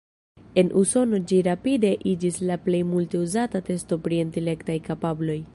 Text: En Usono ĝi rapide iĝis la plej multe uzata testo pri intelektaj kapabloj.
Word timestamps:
En 0.61 0.71
Usono 0.83 1.19
ĝi 1.31 1.41
rapide 1.49 1.93
iĝis 2.13 2.41
la 2.53 2.59
plej 2.65 2.81
multe 2.97 3.23
uzata 3.29 3.65
testo 3.71 4.03
pri 4.07 4.23
intelektaj 4.27 4.83
kapabloj. 4.93 5.43